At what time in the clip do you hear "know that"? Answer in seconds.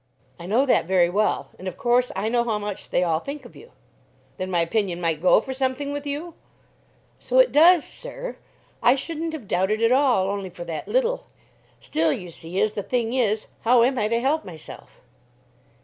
0.47-0.85